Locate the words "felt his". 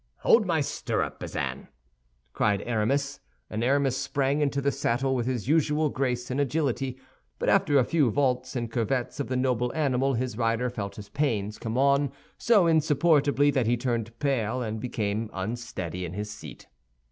10.71-11.09